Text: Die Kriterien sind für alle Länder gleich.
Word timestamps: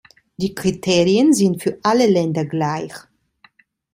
Die 0.37 0.55
Kriterien 0.55 1.31
sind 1.31 1.61
für 1.61 1.77
alle 1.83 2.07
Länder 2.07 2.43
gleich. 2.43 2.91